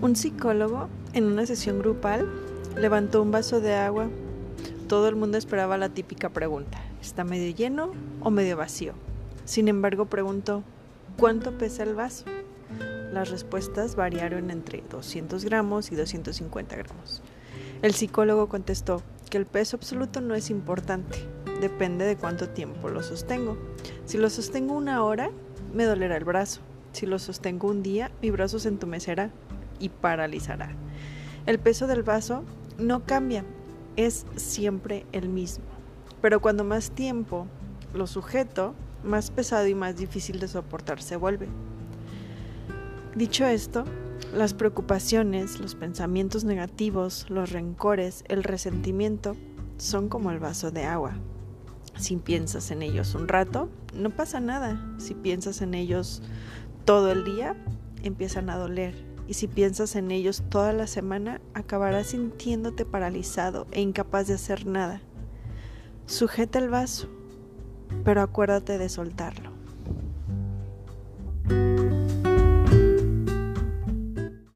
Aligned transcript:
Un 0.00 0.14
psicólogo, 0.14 0.88
en 1.12 1.24
una 1.24 1.44
sesión 1.44 1.80
grupal, 1.80 2.30
levantó 2.76 3.20
un 3.20 3.32
vaso 3.32 3.60
de 3.60 3.74
agua. 3.74 4.08
Todo 4.86 5.08
el 5.08 5.16
mundo 5.16 5.38
esperaba 5.38 5.76
la 5.76 5.88
típica 5.88 6.28
pregunta, 6.28 6.78
¿está 7.02 7.24
medio 7.24 7.52
lleno 7.52 7.90
o 8.20 8.30
medio 8.30 8.56
vacío? 8.56 8.92
Sin 9.44 9.66
embargo, 9.66 10.04
preguntó, 10.06 10.62
¿cuánto 11.16 11.58
pesa 11.58 11.82
el 11.82 11.96
vaso? 11.96 12.26
Las 13.12 13.30
respuestas 13.30 13.96
variaron 13.96 14.52
entre 14.52 14.84
200 14.88 15.44
gramos 15.44 15.90
y 15.90 15.96
250 15.96 16.76
gramos. 16.76 17.20
El 17.82 17.92
psicólogo 17.92 18.48
contestó 18.48 19.02
que 19.28 19.38
el 19.38 19.46
peso 19.46 19.76
absoluto 19.76 20.20
no 20.20 20.36
es 20.36 20.48
importante, 20.48 21.18
depende 21.60 22.04
de 22.04 22.16
cuánto 22.16 22.48
tiempo 22.48 22.88
lo 22.88 23.02
sostengo. 23.02 23.58
Si 24.04 24.16
lo 24.16 24.30
sostengo 24.30 24.74
una 24.74 25.02
hora, 25.02 25.32
me 25.74 25.82
dolerá 25.82 26.16
el 26.16 26.24
brazo. 26.24 26.60
Si 26.92 27.04
lo 27.04 27.18
sostengo 27.18 27.66
un 27.66 27.82
día, 27.82 28.12
mi 28.22 28.30
brazo 28.30 28.60
se 28.60 28.68
entumecerá 28.68 29.32
y 29.78 29.88
paralizará. 29.88 30.70
El 31.46 31.58
peso 31.58 31.86
del 31.86 32.02
vaso 32.02 32.44
no 32.78 33.04
cambia, 33.04 33.44
es 33.96 34.26
siempre 34.36 35.06
el 35.12 35.28
mismo. 35.28 35.64
Pero 36.20 36.40
cuando 36.40 36.64
más 36.64 36.90
tiempo 36.90 37.46
lo 37.94 38.06
sujeto, 38.06 38.74
más 39.02 39.30
pesado 39.30 39.66
y 39.66 39.74
más 39.74 39.96
difícil 39.96 40.40
de 40.40 40.48
soportar 40.48 41.02
se 41.02 41.16
vuelve. 41.16 41.48
Dicho 43.14 43.46
esto, 43.46 43.84
las 44.32 44.54
preocupaciones, 44.54 45.58
los 45.58 45.74
pensamientos 45.74 46.44
negativos, 46.44 47.26
los 47.28 47.50
rencores, 47.50 48.24
el 48.28 48.44
resentimiento 48.44 49.36
son 49.78 50.08
como 50.08 50.30
el 50.30 50.38
vaso 50.38 50.70
de 50.70 50.84
agua. 50.84 51.14
Si 51.96 52.16
piensas 52.16 52.70
en 52.70 52.82
ellos 52.82 53.14
un 53.14 53.26
rato, 53.26 53.68
no 53.94 54.10
pasa 54.10 54.38
nada. 54.38 54.80
Si 54.98 55.14
piensas 55.14 55.62
en 55.62 55.74
ellos 55.74 56.22
todo 56.84 57.10
el 57.10 57.24
día, 57.24 57.56
empiezan 58.02 58.50
a 58.50 58.56
doler 58.56 59.07
y 59.28 59.34
si 59.34 59.46
piensas 59.46 59.94
en 59.94 60.10
ellos 60.10 60.42
toda 60.48 60.72
la 60.72 60.86
semana, 60.86 61.40
acabarás 61.52 62.08
sintiéndote 62.08 62.86
paralizado 62.86 63.66
e 63.70 63.82
incapaz 63.82 64.26
de 64.26 64.34
hacer 64.34 64.66
nada. 64.66 65.02
Sujeta 66.06 66.58
el 66.58 66.70
vaso, 66.70 67.08
pero 68.04 68.22
acuérdate 68.22 68.78
de 68.78 68.88
soltarlo. 68.88 69.57